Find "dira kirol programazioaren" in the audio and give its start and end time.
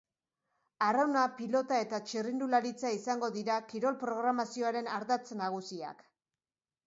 3.35-4.89